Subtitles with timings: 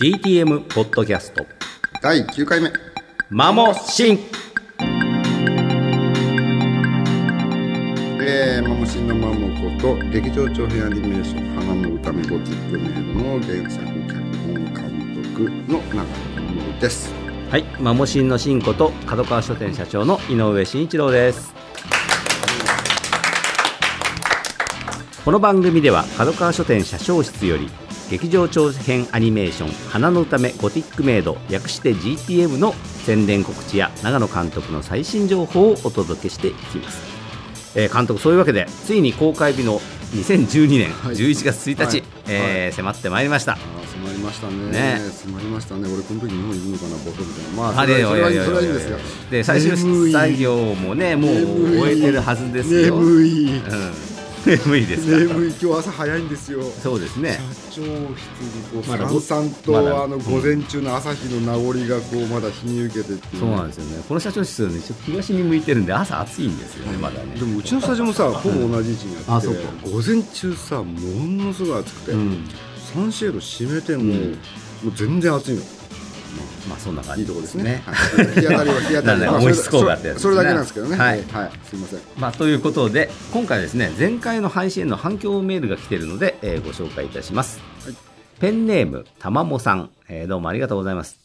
[0.00, 1.44] GTM ポッドキャスト。
[2.00, 2.70] 第9回目。
[3.30, 4.18] マモシン。
[8.22, 14.14] えー、マモシンのマモこと劇場長編アニメーション「花の歌めゴティックメイド」の原作脚
[14.46, 16.04] 本監督の長野
[16.54, 17.12] 守です。
[17.50, 21.52] はいマモシンのシンこと角川書店社長の井上慎一郎です。
[25.24, 27.68] この番組では角川書店社長室より
[28.10, 36.98] 劇場長編アニメーション「花の歌めゴティックメイド」略して GTM の宣伝告知や長野監督の最新情報をお届けしていきます、
[37.74, 39.80] えー監督そういうわけでついに公開日の
[40.14, 41.16] 2012年はい。
[41.16, 42.02] 11月1日、はい。
[42.28, 43.58] えー迫ってまいりました。
[44.02, 44.70] 迫りましたね。
[44.70, 45.00] ね。
[45.12, 45.88] 迫りましたね。
[45.92, 47.62] 俺この時日本いるのかなボソみたいな。
[47.62, 48.96] まあそれはいいですが
[49.30, 49.76] で最終
[50.12, 52.96] 作業もねもう終えてるはずですよ。
[52.96, 53.58] 眠い。
[53.58, 53.92] うん、
[54.46, 55.34] 眠いですか？
[55.34, 55.48] 眠い。
[55.50, 56.62] 今日朝早いんですよ。
[56.62, 57.38] そうですね。
[57.70, 63.40] 社長室にこうまださんと、まだあの午前中の朝日の名残がこうまだ日に受けてっていう。
[63.40, 64.04] そうなんですよね。
[64.08, 67.34] この社長室はねちょっと東に向いてるんで朝暑いんですよねまだね。
[67.34, 69.72] でもうちのスタジオもさほぼ同じ位置にあってうか。
[69.90, 70.92] 午前中さも
[71.44, 72.44] のすごい暑くて、うん。
[72.92, 74.30] サンシェード閉めても、うん。
[74.32, 74.36] も
[74.86, 75.62] う全然暑いの
[76.68, 77.82] まあそんな感じいいとこですね。
[77.84, 77.94] はい。
[77.94, 79.26] 日当たりは日当たり。
[79.26, 80.20] 温室効果ってやつですね。
[80.20, 80.96] それだけなんですけどね。
[80.96, 81.22] はい。
[81.64, 82.00] すいません。
[82.16, 87.94] まあ、ということで今回ですね前回の配信への反響メールが来ているので、えーご紹介いたします、はい。
[88.40, 91.18] ペンネームたまもさん、えーどうもありがとうございます、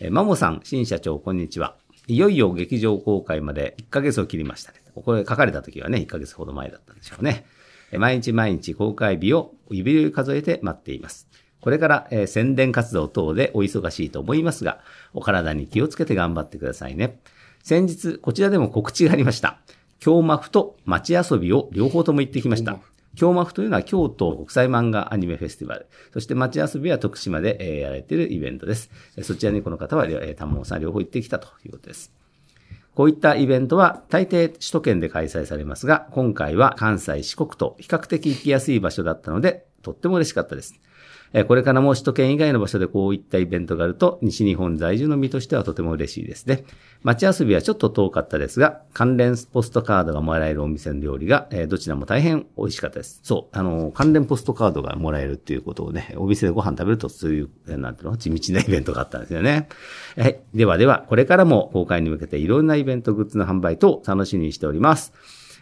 [0.00, 1.76] えー、マモさん新社長こんにちは。
[2.08, 4.78] いよいよ劇場公開まで1ヶ月を切りましたね。
[4.94, 7.44] これ書かれた時はね1ヶ月ほど前だったんでしょうね。
[7.92, 11.28] えー毎日毎日公開日を指折り数えて待っています
[11.60, 14.80] これから、えー宣伝活動等でお忙しいと思いますが、
[15.14, 17.18] お体に気をつけて頑張ってくださいね。
[17.62, 19.58] 先日、こちらでも告知がありました。
[19.98, 22.78] 京マフと街遊びを両方とも行ってきました。
[23.16, 25.86] 京マフというのは京都国際漫画アニメフェスティバル。
[26.12, 28.90] そして街遊びは徳島で、えーやられているイベントです。
[29.22, 32.12] そちらにこの方は、えー、玉尾さん両方行ってきたということです。
[32.94, 40.80] こういったイベントは大抵首都圏で開催されますが、今回は関西、四国と比較的行きやすい場所だったので、とっても嬉しかったです。
[41.32, 46.64] えこれからも首都圏以外の場所でこういったイベントがあると、西日本在住の身としてはとても嬉しいですね。
[47.02, 53.20] 街遊びはちょっと遠かったですが、関連ポストカードがもらえるお店の料理が、えどちらも大変美味しかったです。
[53.22, 59.68] そう、あの、関連ポストカードがもらえるっていうことをね、お店でご飯食べるとそういう、えーなんていうの、地道なイベントがあったんですよね。
[60.16, 60.40] はい。
[60.54, 65.12] ではでは、これからも公開に向けていろんなイベントグッズの販売等楽しみにしております。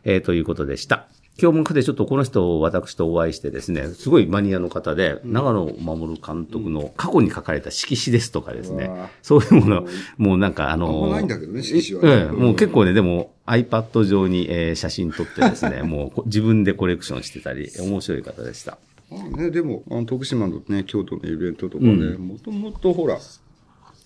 [0.04, 1.08] えーということでした。
[1.36, 9.86] 今日もでちょっとこの人を私とお会いしてですね、すごいマニアの方で、長野守監督の過去に書かれた色紙ですとかですね、うわそういうもの、
[10.16, 12.22] もうなんかあの、あないんだけどね色紙はね。
[12.22, 18.78] ええもう結構ね、でも iPad 上に、えー写真撮ってですね、 もうこ自分でコレクションしてたり、面白い方でした。
[19.10, 23.18] あね、でもあの徳島のね京都のイベントとかねもともとほら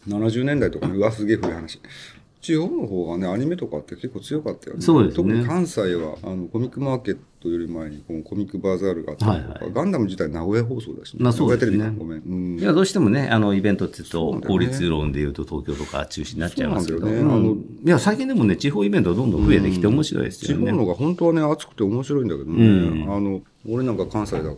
[0.08, 1.80] 70年代とかねうわすげえ古い話
[2.41, 4.82] 地方の方がねアニメとかって結構強かったよね。
[4.82, 5.16] そうですね。
[5.16, 9.72] 特に関西はあのコミックマーケットより前にこのコミックバザールがあったりとか、はいはい。
[9.72, 11.94] ガンダム自体名古屋放送だし、まあそうですね。
[11.99, 12.59] ごめん、うん。
[12.59, 17.49] いや、どうしてもね、あの、イベントって言うと、効率論で言うと東京とか中止になっちゃいますけど、そうなんだよね。
[17.49, 17.87] うん。
[17.87, 20.71] いや、最近でもね、地方イベントどんどん増えてきて面白いです地よね。
[20.72, 23.15] 方のが本当はね熱くて面白いんだけどね、うん。
[23.15, 24.55] あの俺なんか関西だから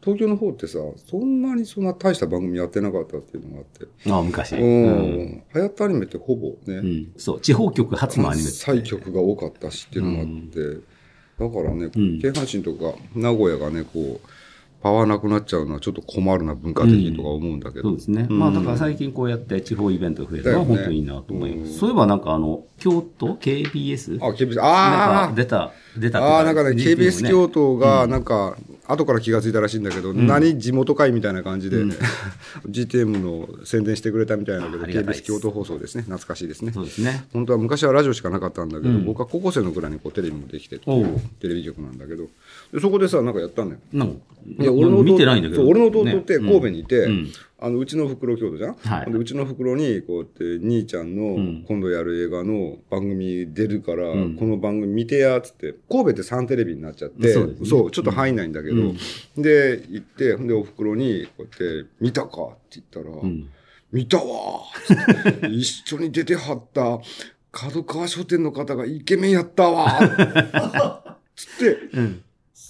[0.00, 0.78] 東京の方ってさ
[1.10, 4.10] そんなにそんな大した番組やってなかったっていうのがあって。
[4.10, 4.54] ああ、昔。
[4.56, 4.86] ううん。
[5.24, 7.12] ん、流行ったアニメってほぼね、うん。
[7.16, 8.58] そう、地方局初のアニメって。
[8.58, 10.80] 最局が多かったしっていうのがあって、
[11.38, 11.90] だからね、ん。
[11.90, 14.28] 京阪神とか名古屋がねこう
[14.82, 18.26] パワーなくなっちゃうのはちょっと困るな文化的にとか思うんだけど、そうですね。
[18.30, 21.72] まあ、だから最近こうやって地方イベントが増えるのは本当にいいなと思います。
[21.72, 24.24] うんそういえばなんかあの、京都？KBS?
[24.24, 27.30] あ KBS あか出た、出たあああなんかね KBS ね。
[27.30, 28.56] 京都がなんか、
[28.88, 31.84] 後から気がついたらしいんだけど、何地元会みたいな感じで、
[32.68, 36.02] GTM の宣伝してくれたみたいだけど KBS 京都放送ですね。
[36.02, 36.72] 懐かしいですね。
[36.72, 37.26] そうですね。
[37.32, 41.20] 本当は昔はラジオしかなかったんだけど、僕は高校生のぐらいにこうテレビもできてっていうおう。
[41.40, 42.24] テレビ局なんだけど
[42.72, 44.14] でそこでさなんかやったんだよなんか、
[44.58, 45.62] いや俺の弟見てないんだけど。
[45.62, 58.76] そう俺の弟ってね神戸にいて、うんあのうちの袋京都じゃん、はいでうちの袋にこうやって兄ちゃんの今度やる映画の番組出るから、この番組見てやっつって神戸ってサンテレビになっちゃってそうですねちょっと入んないんだけど、
[59.38, 63.48] で行ってほんでお袋にこうやって「見たか?」って言ったら「ん
[63.90, 64.60] 見たわ!
[65.48, 67.00] 」一緒に出てはった
[67.52, 72.22] 角川書店の方がイケメンやったわ!」つって、うん。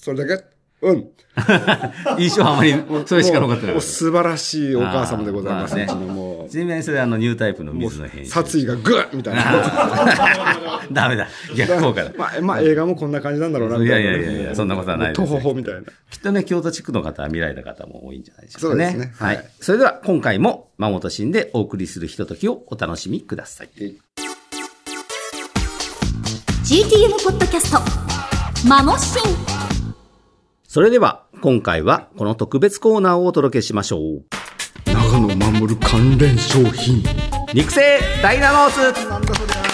[0.06, 0.44] それだけ？
[0.82, 1.08] うん。
[2.18, 2.74] 印象はあまり、
[3.06, 5.74] それしか残ってなかっ素晴らしいお母様でございます。
[5.74, 6.50] ねうちのもた。
[6.50, 8.30] ちなみにそれあの、ニュータイプの水の編集。
[8.30, 10.80] 殺意がグッみたいな。
[10.92, 11.26] ダメだ。
[11.56, 12.12] 逆効果だ。
[12.16, 14.10] まあ、まあ、映画もこんな感じなんだろうな、みたいな。
[14.10, 15.80] いやいやいやいやそんなことはないとほほみたいな。
[16.10, 18.90] きっとね、京都地区の方は見られた方も多いんじゃないでしょうかね。
[18.92, 19.38] そうですねははいい。
[19.60, 23.68] それでは、今回も、まもとしんでお送りするひとときをお楽しみください。
[26.64, 29.55] GTM ポッドキャストマモシン
[30.76, 34.24] それでは、今回は、この特別コーナーをお届けしましょう。
[34.84, 37.02] 長野守る関連商品。
[37.54, 39.65] 肉声ダイナノーツなんだそりゃ。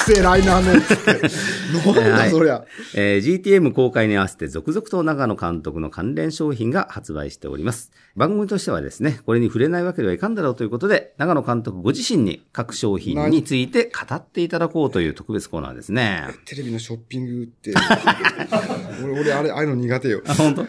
[0.00, 2.00] 何その肉声ライナーの。
[2.00, 2.64] なんだそりゃ。
[2.94, 7.92] えー GTM 公開に合わせて続々と長野監督の関連商品が発売しております。
[8.16, 16.24] 番組としてはですね、これに触れないわけではいかんだろうということで、長野監督ご自身に各商品について語っていただこうという特別コーナーですね。
[16.44, 17.72] テレビのショッピングって。
[19.04, 20.22] 俺、俺、あれ、ああいうの苦手よ。
[20.26, 20.62] あ、本当、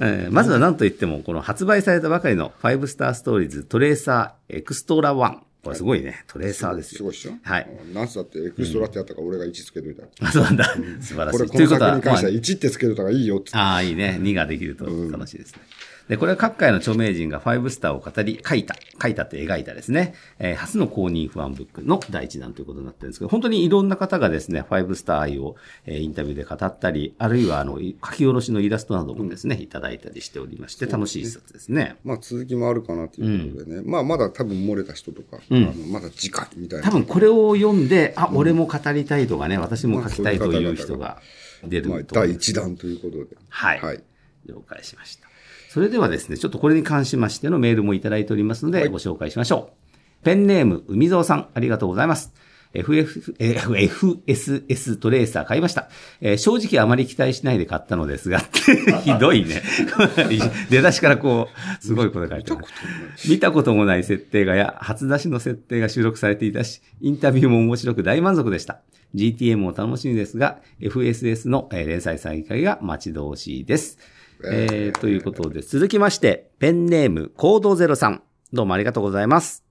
[0.00, 5.38] えーまずは何と言っても、この発売されたばかりの5スターストーリーズトレーサーエクストラ1。
[5.66, 6.24] これすごいね。
[6.28, 6.98] トレーサーですよ。
[6.98, 7.68] すごいっしょはい。
[7.92, 10.04] なんつったって、エクストラってやったから俺が1つけといた。
[10.20, 10.64] あ、そうなんだ。
[11.00, 11.38] 素晴らしい。
[11.38, 13.50] これ、この作に関してはまあ1ってつけといた方がいいよって。
[13.54, 14.18] ああ、いいね。
[14.20, 15.60] 2ができると楽しいですね。
[16.08, 31.96] で、これは各界の著名人が5スターを語り、書いた、書いたって描いたですね、えー初の公認不安ブックの第一弾ということになってるんですけど、本当にいろんな方がですね、5スター愛を、えーインタビューで語ったり、あるいはあの、書き下ろしのイラストなどもですね、いただいたりしておりまして、楽しい一冊ですね。
[32.04, 33.82] まあ、続きもあるかなということでね。
[33.84, 36.84] まあ、まだ多分漏れた人とか、うんあのまだ次回みたいな。
[36.84, 41.20] 多分これを読んで、あ、俺も語りたいとかね、私も書きたいという人が
[41.64, 42.14] 出るまあ、と。
[42.14, 43.36] 第1弾ということで。
[43.48, 43.80] はい。
[43.80, 44.02] はい。
[44.46, 45.25] 了解しました。
[45.76, 49.72] それではですね、ちょっとこれに関しましてのメールもいただいておりますので、ご紹介しましょ
[50.22, 50.24] う。
[50.24, 52.32] ペンネーム、海蔵さん、ありがとうございます。
[52.72, 55.90] FF、えー FSS トレーサー買いました。
[56.22, 58.38] えー正直あまり期待しないで買ったのですが、
[59.04, 59.62] ひどいね。
[60.70, 61.48] 出だしからこ
[61.82, 62.64] う、すごいこと書いてある。
[63.28, 68.80] 見たこともない設定がや、初出しの設定が収録されていたし、インタビューも面白く大満足でした。
[69.14, 74.15] GTM も楽しみですが、FSS のえー連載再開が待ち遠しいです。
[74.44, 78.22] えー、ということで、続きまして、ペンネーム、コードゼロさん。
[78.52, 79.64] どうもありがとうございます。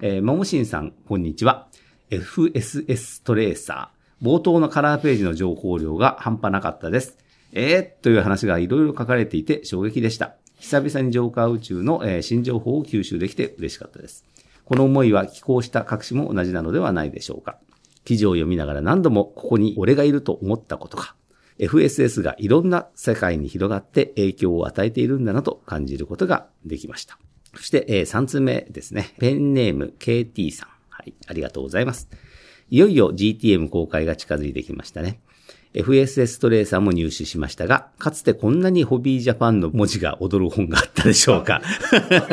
[0.00, 1.68] えー、ももしんさん、こんにちは。
[2.10, 4.24] FSS トレーサー。
[4.24, 7.18] 冒頭のカラーページの情報量が半端なかったです。
[7.52, 10.36] えー、という話がいろいろ書かれていて衝撃でした。
[10.58, 14.24] 久々にジョーカー宇宙の、えー新情報を吸収できて嬉しかったです。
[14.64, 17.58] この思いは寄稿した各紙も同じなのではないでしょうか。
[18.04, 21.15] 記事を読みながら何度もここに俺がいると思ったことか。
[21.58, 27.18] FSS がいろんな世界に広がって影響を与えているんだなと感じることができました。
[27.54, 29.14] そして、え3つ目ですね。
[29.18, 30.68] ペンネーム KT さん。
[30.90, 32.08] はい、ありがとうございます。
[32.68, 35.20] いよいよ GTM 公開が近づいてきましたね。
[35.76, 41.60] FSS トレーサーも入手しましたが、かつてこんなにホビージャパンの文字が踊る本があったでしょうか。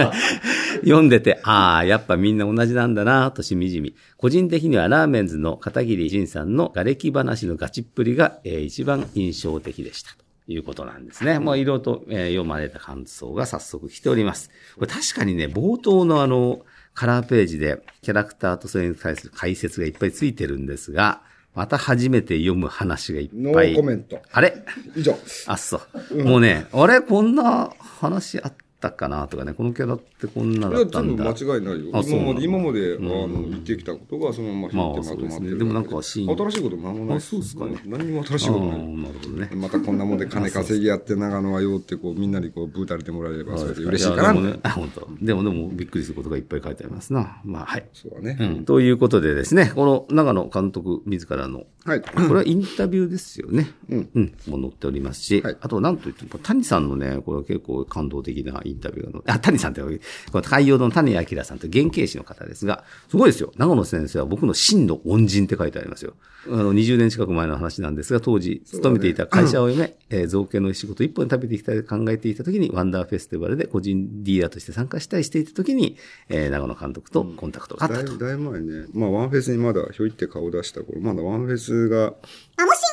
[0.82, 3.96] 読んでて、ああ、やっぱみんな同じなんだなとしみじみ。
[4.16, 10.12] 個人的にはラーメンズの片桐仁さんの瓦礫話のガチっぷりが、えー一番印象的でした。
[10.12, 11.40] ということなんですね。
[11.40, 14.52] もういろいろと、えー読まれた感想が早速来ております。
[14.76, 16.62] これ確かにね、冒頭のあの、
[16.94, 21.24] カラーページでキャラクターとそれに対する解説がいっぱいついてるんですが、
[21.56, 23.74] また初めて読む話がいっノぱい。
[23.74, 24.20] ーコメント。
[24.32, 24.56] あれ？
[24.96, 25.16] 以上。
[25.48, 26.24] あ、そう。
[26.24, 27.02] もうね、あれ？
[27.02, 28.54] こんな話あっ
[28.84, 31.34] たかなとかね、このキャラってこんないだや、ったんだ。
[31.34, 31.98] 全部間違いないよ。
[31.98, 37.18] あそう今まで、今まで、あんの、言ってきたことがそのまままあ引いてまとまってるそうですねでもなんか新しいことも何もない。
[37.18, 38.80] あそうですかね何にも新しいあことない。
[38.80, 39.50] ーなるほどね。
[39.56, 45.08] またこんなもんで金稼ぎやって長野はよってこうみんなにこうブータれてもらえればそれで嬉しいかなやでもね、あ、本当。
[45.22, 47.40] でもでもびっくりすることがいっぱい書いてありますな。
[47.44, 47.86] まあ、はい。
[47.94, 48.66] そうだね、うん。
[48.66, 53.72] ということでですね、この長野監督自らの、はいこれはインタビューですよね。
[53.90, 54.10] うん。
[54.16, 54.34] うん。
[54.48, 59.88] もう載っておりますし、はいあとなんといっても、谷さんのね、これは結構感動的なインタビューが載って、あ、谷さんって、こ
[60.34, 63.52] の海洋堂の谷明さんという原型師の方ですが、すごいですよ。
[63.58, 66.14] 長野先生は僕の真の恩人って書いてありますよ。
[66.48, 75.98] あの、20年近く前の話なんですが、当時、勤めていた会社を辞め、えー造形の仕事一本食べていきたいと考えていた時に、ワンダーフェスティバルで個人ディーラーとして参加したりしていた時に、
[76.30, 78.06] えー長野監督とコンタクトがあったと。
[78.06, 82.14] だいだいぶ前ね、まあ、ワンフェスにまだひょいって顔出した頃、まだワンフェスが、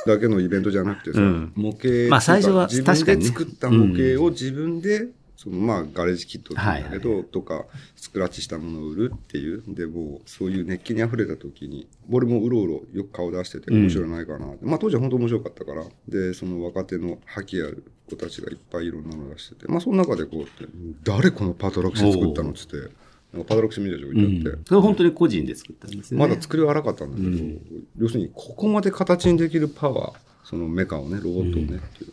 [0.07, 5.09] だけのイベントじゃなくてさ、うん模型まあ最初は自確かにね分で作った模型を自分で、
[5.43, 7.65] そのまあ、ガレージキットだけど、とか、
[7.97, 9.63] スクラッチしたものを売るっていう。
[9.69, 14.67] で、もう、そういう熱気に溢れた時に、俺もうろうろよく顔出してて面白いないかなって。
[14.67, 15.85] まあ、当時は本当面白かったから。
[16.09, 19.67] で、その若手の覇気ある子たちがいっぱいいろんなの出してて。
[19.67, 20.71] まあ、その中でこうって、
[21.05, 22.91] 誰このパトラクション作ったのっつって、
[23.33, 26.29] パトラクション見た人がいてあって、それは本当に個人で作ったんですよね。
[26.29, 32.09] まだ作りは荒かったんだけど、要するにここまで形にできるパワー、そのメカをね、ロボットをね、ってい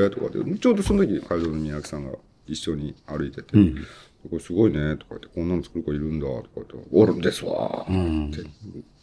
[0.00, 2.16] うへえとかで、ちょうどその時、海上の宮城さんが
[2.46, 3.56] 一緒に歩いてて、
[4.30, 8.30] これすごいね、とか言って、こんなの作る子いるんだ、とか言って、おるんですわーっ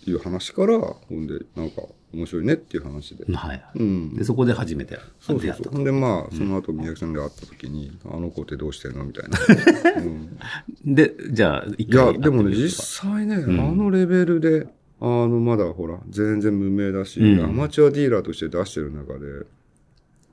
[0.03, 1.83] ていう話から、ほんで、なんか、
[2.13, 3.31] 面白いねっていう話で。
[3.33, 3.63] はい。
[3.75, 4.15] うん。
[4.15, 9.05] で、そこで初めてそうそうそんで、まあ、その後、宮城さんで会った時に、あの子ってどうしてんの？
[9.05, 10.01] みたいな。
[10.01, 10.05] う
[10.89, 12.71] んで、じゃあ、一いや、回でもね、実
[13.03, 14.67] 際ね、あのレベルで、
[14.99, 17.45] あの、まだほら、全然無名だし、うん。
[17.45, 19.45] アマチュアディーラーとして出してる中で、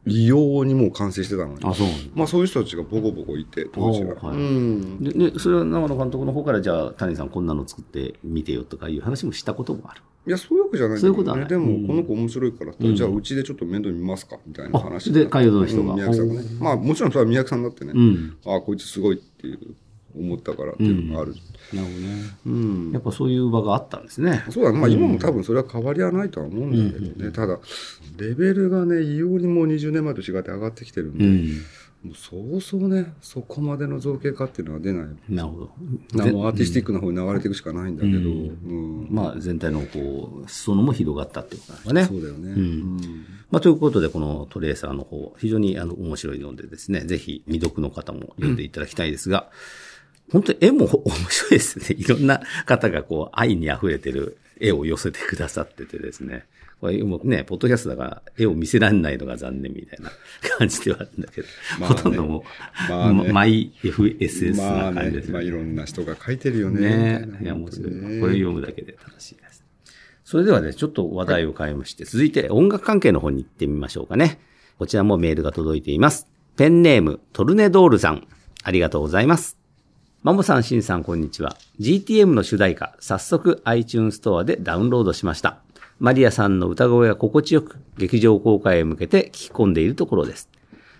[0.08, 1.60] 異様にもう完成してたのに。
[1.62, 4.14] あ、そうまあ、そういう人たちがボコボコいて、当時は。
[4.16, 5.02] はいうん。
[5.02, 10.02] で、で、それは長野監督の方から、じゃあ、谷さんこんなの作ってみてよとかいう話もしたこともある。
[10.26, 11.44] いや、そういうわけじゃないんだけどね。
[11.46, 16.48] でうんも、この子面白いからって、じゃあ、うちでちょっと面倒見ますかみたいな話あで海洋の人がうん宮城さんがね。
[16.60, 18.36] まあ、もちろんそれは宮城さんだってね、うん。
[18.44, 19.58] あこいつすごいっていう、
[20.16, 21.34] 思ったからっていうのがある。
[21.72, 22.38] なるほどね。
[22.46, 24.44] うんやっぱそういう場があったんですね。
[24.50, 24.78] そうだね。
[24.78, 27.32] まあ今も多分それは変わりはないとは思うんだけどね。
[27.32, 27.58] ただ、
[28.16, 31.48] レベルがね、異様にもう20年前と違って上がってきてるんで、うん。
[32.02, 35.06] もうそうそうね、そこまでの造形化っていうのは出ない。
[35.28, 35.60] なるほ
[36.12, 36.24] ど。
[36.24, 42.04] なもうアーティスティックな方に流れていくしかないんだけど、うんまあ、全体のこう、裾野も広がったってことなんですかね。
[42.04, 42.52] そうだよね。
[42.52, 42.96] ん
[43.50, 49.50] まあ、ということで、このトレーサーの方、非常にあの面白いのでですね、ぜひ未読の方も読んでいただきたいですが、
[50.30, 51.96] 本当に絵も面白いですね。
[51.98, 56.46] いろんな方がこう、愛に溢れてる絵を寄せてくださっててですね。
[56.80, 60.12] これもうね、ポッドキャストだから絵を見せられないのが残念みたいな
[60.58, 61.48] 感じではあるんだけど、
[61.80, 62.42] まあねほとんどもう、
[62.90, 67.26] まあねマイ FSS な感じです、まあいろんな人が書いてるよね。
[67.26, 67.92] ねいや、面白い。
[68.20, 69.64] これ読むだけで楽しいです。
[70.24, 74.38] それではね、ちょっと話題を変えまして、続いて音楽関係の方に行ってみましょうかね。
[74.78, 76.28] こちらもメールが届いています。
[76.56, 78.28] ペンネーム、トルネドールさん。
[78.62, 79.57] ありがとうございます。
[80.22, 81.56] マモさん、シンさん、こんにちは。
[81.80, 85.58] GTM の主題歌、早速 iTunes Store でダウンロードしました。
[86.00, 90.48] マリアさんの歌声が心地よく、劇場公開へ向けて聞き込んでいるところです。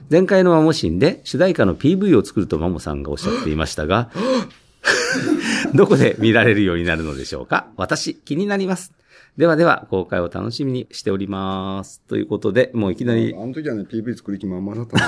[0.09, 4.11] 前回のマモシンで主題歌の PV を作るとマモさんがおっしゃっていましたが、
[5.75, 7.67] どこで見られるようになるのでしょうか？
[7.77, 8.93] 私、気になります。
[9.39, 12.03] ではでは、公開を楽しみにしております。
[12.09, 15.01] ということで、もういきなり、あの時はね、PV 作る気満々だったん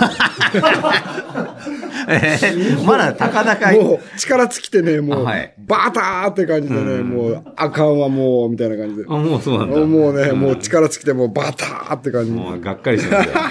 [2.09, 9.05] えーまだ高々だもう力尽きてね、もう、はいバターって感じでね、もう、あかんわもう、みたいな感じで。
[9.09, 9.85] あ、もうそうなんだ。
[9.85, 12.31] もうね、もう力尽きて、もうバターって感じ。
[12.31, 13.47] もうがっかりしましたよ。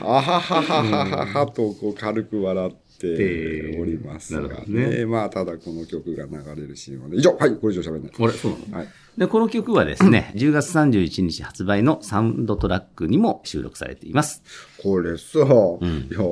[0.08, 4.98] あははははははと、こう、軽く笑っておりますがね。
[4.98, 7.16] ねまあ、ただこの曲が流れるシーンはね。
[7.18, 8.12] 以上はい、これ以上喋んない。
[8.12, 8.76] これ、そうなの？
[8.78, 8.88] はい。
[9.18, 14.42] で、この曲はですね、10月31日発売のサウンドトラックにも収録されています。
[14.82, 15.48] これさ、いや、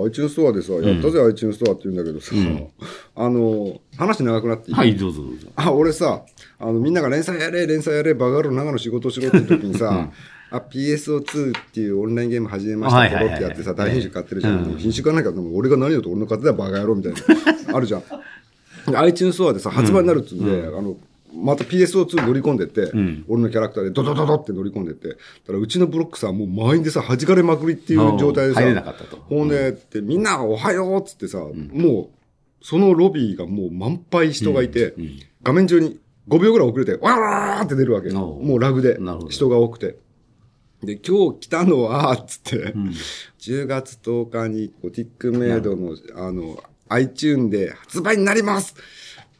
[0.04, 2.34] iTunes ストアでさ、やったぜ、iTunes ストアって言うんだけどさ、
[3.16, 4.74] あの、話長くなっていい？
[4.74, 5.48] はい、どうぞどうぞ。
[5.56, 6.26] あ、俺さ、
[6.58, 10.10] あの、みんなが連載やれ、連載やれ、バカ野郎長野仕事しろって時にさ、
[10.56, 14.76] あ、PSO2 っていうオンラインゲーム始めましたはいはいはいポロってやってさ、大品種買ってるじゃん。
[14.78, 17.76] 品種買わなきゃ、俺が何よと俺の買ってたらバカ野郎みたいな。
[17.76, 18.02] あるじゃん。
[18.90, 20.96] で iTunes ストアでさ、発売になるっつうんで、あの、
[21.34, 22.92] また PSO2 乗り込んでって、
[23.28, 29.16] 俺のキャラクターでドドドドって乗り込んでって、だからうちのブロックさ、もう満員でさ、弾かれまくりっていう状態でさ、入れなかったと。
[29.16, 31.38] ほんで、ってみんなおはようっつってさ、
[31.72, 34.94] もう、そのロビーがもう満杯人がいて、
[35.42, 38.10] 画面中に5秒ぐらい遅れて、わーって出るわけ。
[38.42, 39.98] もうラグで人が多くて。
[40.82, 42.74] で、今日来たのは、つって、
[43.38, 48.74] 10月10日にゴティックメイドの、あの、iTune で発売になります。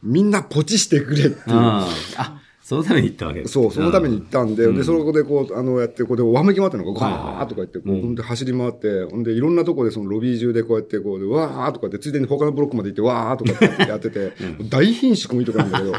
[0.01, 1.33] みんなポチしてくれっていう。
[1.47, 3.53] あそのために行ったわけです。
[3.53, 14.33] そう、そのために行ったんで、で、そこでこう、あの、やって、こうで、わめき回ってるのが、ガーッとか言って、こう、ほんで走り回って、ほんで、いろんなとこで、そのロビー中でこうやって、こうで、わーとかって、ついでに他のブロックまで行って、わーとかってやってて、
[14.67, 15.93] 大品種もいいとこなんだけど、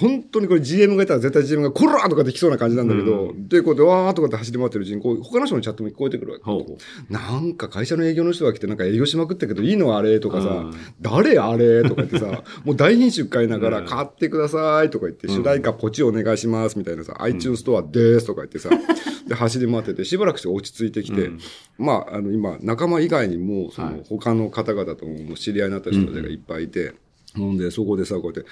[0.00, 6.44] 本当にこれ GM がいたら絶対 GM が、こらーとかって来そうな感じなんだけど、で、こうで、わーとかって走り回ってるうちに、こう、他の人のチャットも聞こえてくるわけ。
[7.10, 10.70] なんか会社の営業の人が来て、なんか営業しまくったけど、いいのあれとかさ、
[11.00, 18.70] 誰あれとか言ってさ、 もう大品種買いながら、買ってくださいとか言って、主題歌ポチお願いしますみたいなさ、iTunes ストアですとか言ってさ、
[19.28, 21.30] で、走り回ってて、しばらくして落ち着いてきて、
[21.78, 26.92] まあ、あの、今、仲間以外にも、その、他の方々とも知り合いになった人たちがいっぱいいて、
[27.36, 28.44] ほんで、そこでさ、こうやって、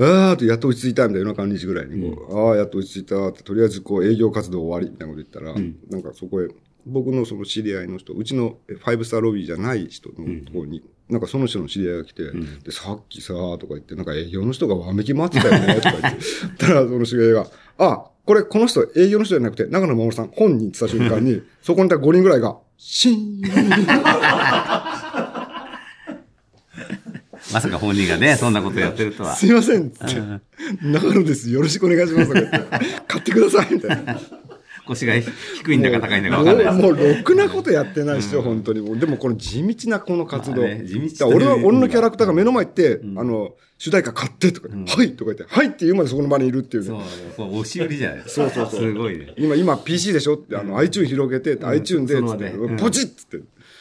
[0.00, 5.54] あーと、やっと落ち着いたみたいな、夜中2時ぐらいにこう、ああ、やっと落ち着いたって、とりあえずこう、営業活動終わりみたいなこと言ったら、
[5.90, 6.48] なんかそこへ、
[6.86, 10.14] 僕のその知り合いの人、うちのファイブスターロビーじゃない人の
[10.46, 12.22] ところに、なんかその人の知り合いが来て、
[12.64, 16.18] で、さっきさ、とか言って、なんか営業の人がわめき回ってたよね、とか言って、
[16.58, 17.46] たらその知り合いが、
[17.78, 23.40] あ、これこの人営業の人じゃなくて、長野守さん本人って言った瞬間に、そこにいた5人ぐらいが、シーン
[27.52, 29.34] まさか本人がね、そんなことやってるとは。
[29.36, 30.04] すいませんって、
[30.82, 31.50] 長野です。
[31.50, 32.32] よろしくお願いします。
[33.06, 33.74] 買ってください。
[33.74, 34.20] みたいな。
[34.86, 36.74] 腰が低いんだか高いんだか分かんない。
[36.74, 38.98] もう、ろくなことやってないですよ、本当に。
[38.98, 40.62] でもこの地道なこの活動。
[40.62, 40.84] まあね
[41.24, 48.50] 俺は、俺のキャラクターが目の前行って、んあの、主題歌買ってとか、はいとか言って、はいって言うまでそこの場にいるっていうそうね。、これ押し売りじゃないですか。
[48.50, 49.32] そうそうそうすごいね。
[49.38, 53.38] 今、今 PC でしょって、あの、iTune 広げて、iTune で、そのつってポチッつって。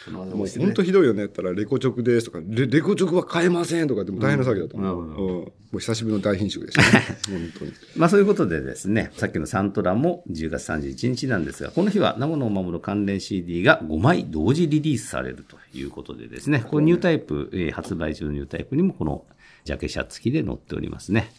[0.10, 5.01] もう本当ひどいよねったら、レコチョクですとか、レレコチョクは買えませんとかでも大変な作業だと思う。
[5.01, 7.06] うんもう久しぶりの大品種でしたね。
[7.29, 7.72] 本当に。
[7.96, 19.25] まあそういうことでですね、さっきのサントラも10月31日なんですが、この日は長野を守る関連 CD が5枚同時リリースされるということでですね、これニュータイプ、えー発売中のニュータイプにもこの
[19.69, 21.31] ジャケ写付きで載っておりますね。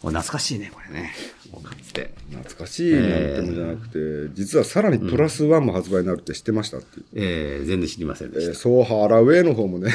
[0.00, 1.12] 懐かしいね、これね。
[1.62, 2.12] かつて。
[2.30, 3.88] 懐かしいなんてもんじゃなく
[4.28, 7.04] て、実はさらにプラスワンも発売になるって知ってましたっていう。
[7.14, 8.50] えー全然知りませんでした。
[8.50, 9.92] えー、ソーハラウェイの方もね、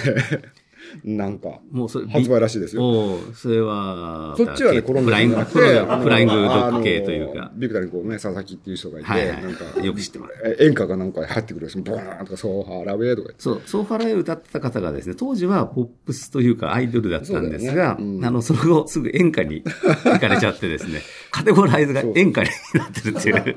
[1.03, 3.17] なんか、もうそれ発売らしいですよ。
[3.33, 7.51] それは、こっちはね、コロンビアフライング、じゃなくフラインてグフライングドッグ系というか。
[7.55, 11.83] ビクタリにこうね、佐々木っていう人がいて、はいはいなんか、よく知ってますえ演歌がなんか入ってくるんですよ。
[11.83, 13.41] ボーンとか、ソーハラウェイとか言って。
[13.41, 23.55] そう、ソーファライ歌ってた方がですね、当時はポップスというかアイドルだったんですが、あの、その後すぐ演歌に行かれちゃってですね、 カテゴライズが演歌になってるっていう。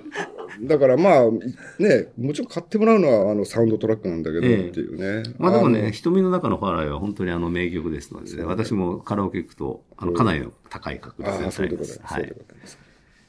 [0.63, 1.23] だからまあ、
[1.79, 5.35] ね、もちろん買ってもらうのはあのサウンドトラックなんだけど、ええっていうね。
[5.39, 11.95] まあでものね、瞳の中のファライは本当にあの名曲ですので、ね、私もカラオケ行くと、あの、かなりの高い確率でああ、そう歌いうます。
[11.95, 12.15] いことだ。
[12.15, 12.35] はい。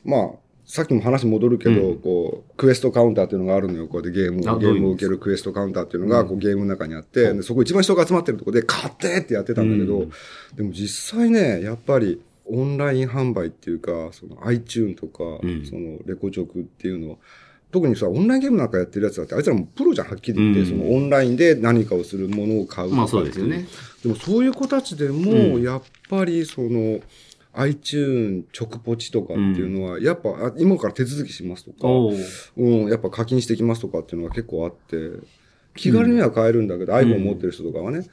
[0.03, 3.87] まあ、さっきも話戻るけど、こう、クエストカウンターっていうのがあるのよ。
[3.87, 10.07] こうやってゲームを、ゲームを受けるクエストカウンターっていうのが、こうゲームの中にあって、でそこ一番人が集まってるところで、買ってってやってたんだけど、
[10.55, 15.65] でも実際ね、やっぱり、オンライン販売っていうか、その iTune とか、ん。
[15.65, 17.17] そのレコチョクっていうのは、
[17.71, 20.65] 特にさ、オンラインゲームなんかやってるやつだって、あいつらもプロじゃん、はっきり言って、うん。
[20.67, 23.67] そのオンラインで何かをするものを買うとかまあそうですよね。
[24.03, 26.99] でもそういう子たちでも、やっぱりその、
[27.53, 31.87] iTune 直ポチとかっていうのは、やっぱ、あ今から手続きしますとか、
[32.57, 32.63] う。
[32.63, 35.25] ん、やっぱ課金してきますとかっていうのが結構あって、
[35.75, 38.05] 気軽には買えるんだけど、iPhone 持ってる人とかはね、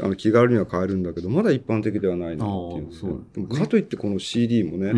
[0.00, 4.90] あの気軽には買えるんだけど、まだ一般的ではないなっていううでもかといってこの CD もね、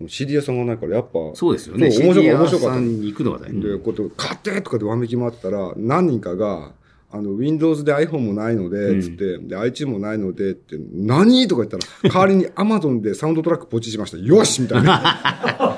[0.00, 0.08] うん。
[0.08, 1.86] CD 屋さんがないから、やっぱ、そうですよね。
[1.86, 3.60] 面白 CD 屋かったさんに行くのが大変。
[3.60, 6.72] で、こ買ってとかでわめき回ってたら、何人かが、
[7.10, 11.48] あの、Windows で iPhone もないので、つって、で、iTune もないので、って、何？
[11.48, 14.18] とか言ったら、代わりに Amazon でサウンドトラックポチしました。
[14.18, 15.77] よしみたいな。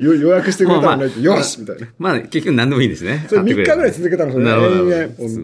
[0.00, 1.88] よ予約してくれたのね、よしみたいな。
[1.98, 3.26] まあ、結局何でもいいんですね。
[3.28, 4.44] それ3買ってくれる日ぐらい続けたの、それ。
[4.44, 4.84] なるほど。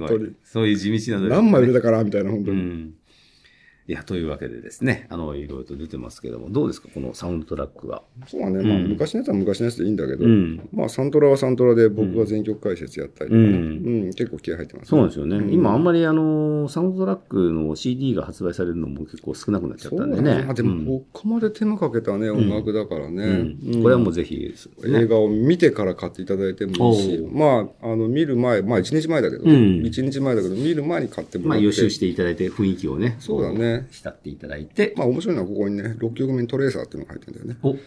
[0.01, 0.33] 本当に。
[0.45, 2.93] そういう地道な何枚売れたから、みたいな、本当に。
[3.91, 3.93] うん。
[3.93, 8.03] いや、というわけでですね、あの、いろいろと出てますけども、どうですか、このサウンドトラックは？
[8.27, 8.63] そうだね。
[8.63, 15.37] まあ、うん昔のやつは昔のやつでいいんだけど、うんまあ、サントラはサントラで僕が全曲解説やったりとかね、ううんん、結構気合入ってます、そうですよね。
[15.37, 20.23] うん今、あんまりあの、サウンドトラックの CD が発売されるのも結構少なくなっちゃったんでね。
[20.23, 20.55] だね。
[20.55, 23.25] でうんも、ここまで手間かけたね、音楽だからね。
[23.25, 31.67] うんこれはもうぜひ、映画を見てから買っていただいてもいいしまあ、あの、見る前、まあ一日前だけど、うん一日前だけど、見る前に買ってもまあらって。
[31.67, 37.81] 予習していただいて雰囲気をね、そうだね浸っていただいて、まあ面白いのはここにね、6曲目にトレーサーっていうのが入ってるんだよね。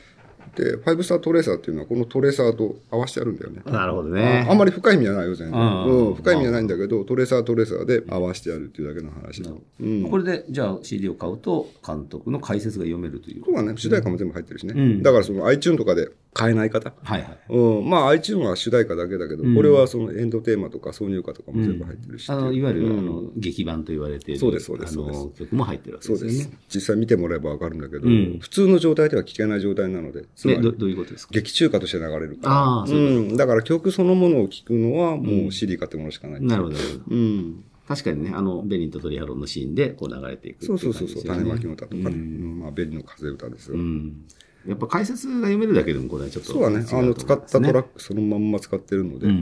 [0.56, 3.62] お、で、5スタートレーサーっていうのはこのトレーサーと合わせてあるんだよね。
[3.66, 4.46] なるほどね。
[4.48, 5.60] ああんまり深い意味はないよ、全然。
[5.60, 9.52] うんうん、深い意味はないんだけど、トレーサートレーサーで合わせてやるっていうだけの話だ。
[9.52, 10.10] うん。
[10.10, 13.44] これで、じゃあ CD を買うと、監督の解説が読めるという。
[13.46, 14.74] そうだね、主題歌も全部入ってるしね。
[14.76, 16.94] うんだからその iTune とかで買えない方。
[17.04, 17.38] はいはい。
[17.50, 22.30] うん、まあ iTune は主題歌だけだけど、うんこれはそのエンドテーマとか挿入歌とかも全部入ってるし。
[22.30, 26.58] あの、いわゆる、うんあの、劇版と言われている、そうですそうです曲も入ってるわけそうですですよね。。
[26.74, 31.32] 実際見てもらえばわかるんだけど、うん普通の状態では聴けない状態なので、つまえ、ど、りどういうことですか？
[31.34, 32.54] 劇中歌として流れるから。
[32.56, 33.38] ああそういううん。
[33.38, 36.42] だから曲そのものを聴くのはもう CD 買ってもらうしかない。
[36.42, 37.16] なるほど、なるほど。
[37.16, 37.64] うん。
[37.88, 42.02] 確かにね、あの、ベリンとトリハロンのシーンで、こう流れていくっていそうそうそうそう、種まきの歌とかね。
[42.02, 43.76] ううんんまあ、ベリの風歌ですよ。
[43.76, 44.24] うん。
[44.66, 46.86] やっぱ解説が読めるだけでも、これはちょっと、そうだね。
[46.90, 47.96] あの、使ったトラック。
[47.96, 49.36] クそのまんま使ってるので、ううん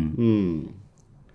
[0.62, 0.76] ん。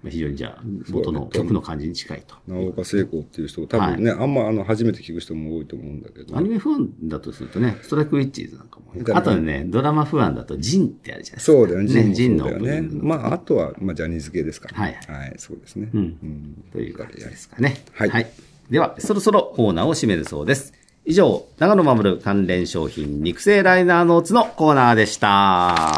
[0.04, 2.36] 非常にじゃあ、元の曲の感じに近いと。
[2.46, 6.36] 長岡聖子っていう人、多分ね、あんまあの初めて聞く人も多いと思うんだけど。
[6.36, 8.92] アニメファンだとするとね、ストライクウィッチーズなんかも。
[8.94, 11.58] だねあとね、ドラマファンだとジンってあるじゃないですか。
[11.58, 12.80] そうだよね、ジンもジンのね。
[12.82, 15.34] まあ、あとは、まあ、ジャニーズ系ですから、はいはい。
[15.38, 15.90] そうですね。
[15.92, 17.76] うんうんという感じですかね。
[17.92, 18.26] はい
[18.70, 20.72] では、そろそろコーナーを締めるそうです。
[21.04, 25.96] 以上、長野守関連商品肉製ライナーノーツのコーナーでした。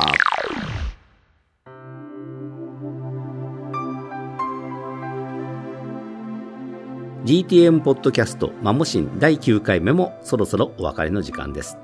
[7.29, 11.77] GTM ポッドキャストマモシン第9回目もそろそろお別れの時間です。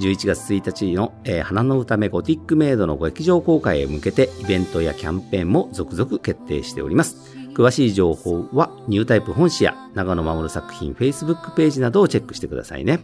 [0.00, 7.16] 11月1日の、えー花の歌めゴティックメイドの劇場公開へ向けてイベントやキャンペーンも続々決定しております。
[7.54, 12.98] 詳しい情報はニュータイプ本誌や長野守作品 Facebook ページなどをチェックしてくださいね。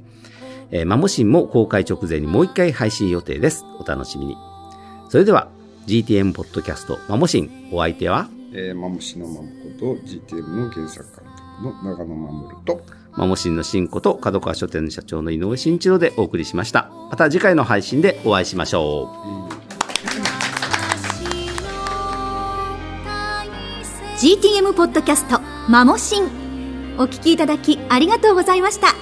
[0.72, 3.64] えーマモシンも公開直前にもう一回配信予定です。
[3.78, 4.36] お楽しみに。
[5.10, 5.46] それでは、
[5.86, 7.68] GTM ポッドキャスト、マモシン。
[7.70, 11.23] お相手は、えー、マムシのマムこと GTM の原作監督
[11.62, 16.90] の長野守と、マモシンの新子と角川書店の社長の井上慎一郎でお送りしました。
[17.10, 19.10] また次回の配信でお会いしましょ
[19.50, 19.64] う。
[24.18, 26.24] GTM ポッドキャストマモシン
[26.98, 28.94] お聞きいただきありがとうございました。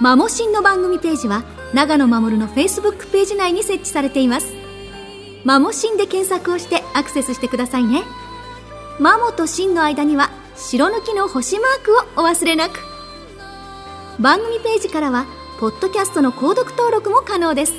[0.00, 4.52] マモシンの番組ページは長野守の Facebook ページ内に設置されています。
[5.44, 8.02] マモシンで検索をしてアクセスしてくださいね。
[8.98, 12.80] マモとシンの間には白抜きの星マークをお忘れなく。
[14.18, 15.26] 番組ページからは
[15.60, 17.74] ポッドキャストの購読登録も可能です。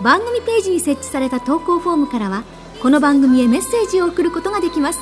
[0.00, 2.44] 番組ページに設置された投稿フォームからは
[2.80, 5.00] この番組へメッセージを送ることができます。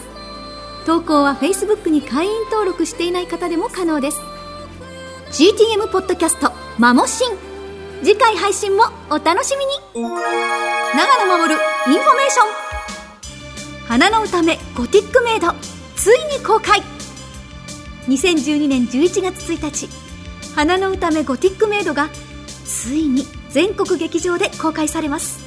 [0.87, 4.19] 投稿は Facebook に会員登録していない方でも可能です。
[5.33, 7.37] GTM ポッドキャスト「マモシン」
[8.03, 10.09] 次回配信もお楽しみに。
[10.09, 13.89] 永野護インフォメーション。
[13.89, 15.78] 花の詩女ゴティックメイド。
[15.99, 16.81] ついに公開。
[18.07, 19.89] 2012年11月1日
[20.55, 22.09] 花の詩女ゴティックメイドが
[22.65, 25.45] ついに全国劇場で公開されます。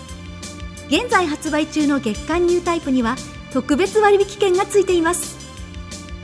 [0.89, 3.15] 現在発売中の月刊ニュータイプには
[3.53, 5.39] 特別割引券がついています。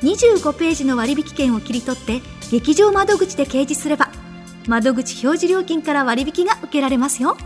[0.04, 4.10] 25ページの割引券を切り取って劇場窓口で掲示すれば
[4.68, 7.38] 窓口表示料金から割引が受けられますよ。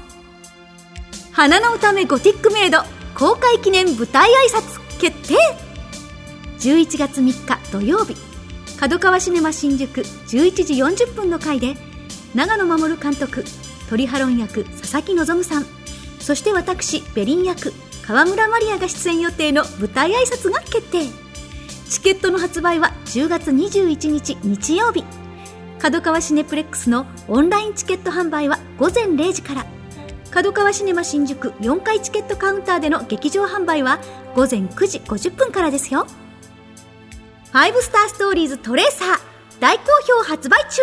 [1.32, 2.80] 花の歌めゴティックメイド
[3.14, 5.71] 公開記念舞台挨拶決定。
[6.62, 8.16] 11月3日土曜日。
[8.80, 10.74] 角川シネマ新宿11時
[11.06, 11.76] 40分の回で
[12.36, 13.44] 長野守監督
[13.90, 15.66] 鳥ハロン役佐々木希さん。
[16.20, 17.74] そして私ベリン役
[18.06, 21.06] 川村マリアが出演予定の舞台挨拶が決定。
[21.90, 25.04] チケットの発売は10月21日日曜日。
[25.80, 29.66] 角川シネプレックスのオンラインチケット販売は午前0時から。
[30.30, 34.00] 角川シネマ新宿4階チケットカウンターでの劇場販売は
[34.36, 36.06] 午前9時50分からですよ。
[37.54, 39.20] 5スターストーリーズトレーサー。
[39.60, 40.82] 大好評発売中。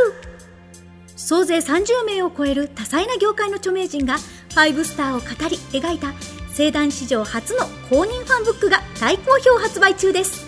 [1.17, 4.17] 総勢30名を超える多彩な業界の著名人が
[4.51, 6.13] 5スターを語り描いた
[6.53, 10.47] 生誕史上初の公認ファンブックが大好評発売中です。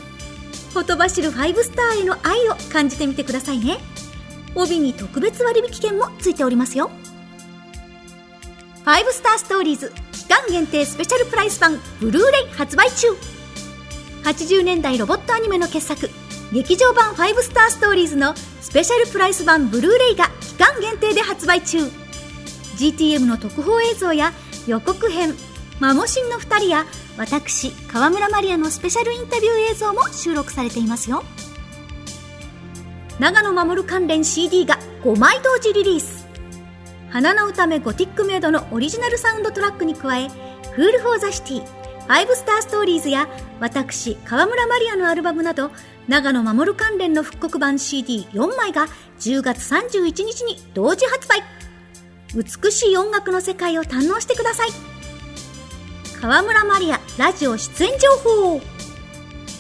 [0.74, 3.78] ほとばしる5スターへの愛を感じてみてくださいね。
[4.54, 6.90] 帯に特別割引券もついておりますよ。
[8.85, 13.39] 5スターストーリーズ期間限定スペシャルプライス版ブルーレイ発売中。
[14.24, 16.11] 80年代ロボットアニメの傑作
[16.52, 21.78] 劇場版5スターストーリーズのスペシャルプライス版ブルーレイが期間限定で発売中。
[22.76, 24.33] GTM の特報映像や
[24.66, 25.35] 予告編
[25.81, 31.22] まも☆しんの2人や私川村万梨阿のスペシャルインタビュー映像も収録されていますよ。
[33.18, 36.26] 長野守関連 CD が5枚同時リリース。
[37.11, 40.28] 花の詩女ゴティックメイドのオリジナルサウンドトラックに加え
[40.74, 41.62] 「フール・フォー・ザ・シティ」
[42.11, 43.29] 「ファイブスター・ストーリーズ」や
[43.61, 45.70] 私川村万梨阿のアルバムなど
[46.09, 48.88] 永野護関連の復刻版 CD4 枚が
[49.20, 51.44] 10月31日に同時発売。
[52.35, 54.70] 美しい音楽の世界を堪能してください。
[56.20, 58.61] 川村マリアラジオ出演情報。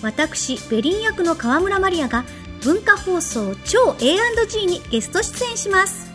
[0.02, 2.24] 私ベリン役の川村マリアが
[2.64, 6.10] 文化放送超 A&G にゲスト出演します。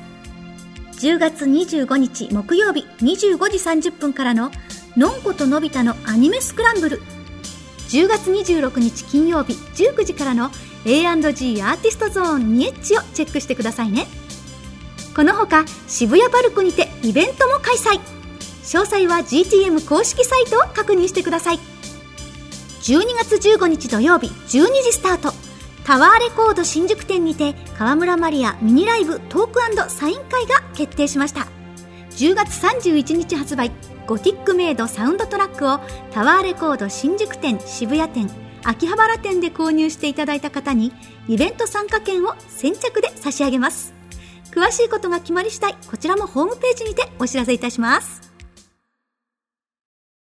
[0.99, 4.51] 10月25日木曜日25時30分からの
[4.97, 7.01] のんことのび太のアニメスクランブル。
[7.89, 10.49] 10月26日金曜日19時からの
[10.85, 14.07] A&G アーティストゾーンニエッチをチェックしてくださいね。
[15.13, 17.99] このほか渋谷パルコにてイベントも開催。
[18.63, 21.59] 詳細は GTM 公式サイトを確認してください。
[22.81, 25.33] 12月15日土曜日12時スタート。
[25.83, 31.47] タワーレコード新宿店にて川村マリアミニライブトークサイン会が決定しました。
[32.11, 33.71] 10月31日発売。
[34.07, 35.79] ゴティックメイドサウンドトラックを
[36.11, 38.29] タワーレコード新宿店渋谷店
[38.63, 40.91] 秋葉原店で購入していただいた方に
[41.27, 43.93] イベント参加券を先着で差し上げます。
[44.51, 48.24] 詳しいことが決まり次第こちらもホームページにてお知らせいたします。